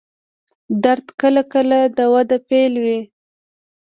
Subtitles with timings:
[0.83, 2.99] درد کله کله د وده پیل وي.